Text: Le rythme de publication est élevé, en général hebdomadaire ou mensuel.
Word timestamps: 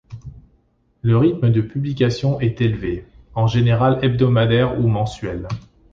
Le 1.03 1.15
rythme 1.15 1.51
de 1.51 1.61
publication 1.61 2.39
est 2.39 2.59
élevé, 2.59 3.05
en 3.35 3.45
général 3.45 3.99
hebdomadaire 4.01 4.79
ou 4.79 4.87
mensuel. 4.87 5.47